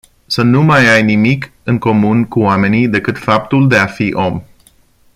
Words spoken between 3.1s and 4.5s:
faptul de afi om.